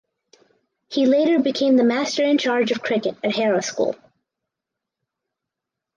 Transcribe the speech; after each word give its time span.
He 0.89 1.05
later 1.05 1.37
became 1.37 1.77
the 1.77 1.83
master 1.83 2.23
in 2.23 2.39
charge 2.39 2.71
of 2.71 2.81
cricket 2.81 3.17
at 3.23 3.35
Harrow 3.35 3.59
School. 3.61 3.95